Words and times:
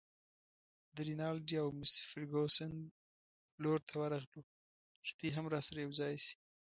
د 0.95 0.97
رینالډي 1.07 1.55
او 1.63 1.69
مس 1.79 1.93
فرګوسن 2.09 2.71
لور 3.63 3.79
ته 3.87 3.93
ورغلو 4.01 4.41
چې 5.05 5.11
دوی 5.17 5.29
هم 5.35 5.45
راسره 5.55 5.79
یوځای 5.85 6.15
شي. 6.25 6.35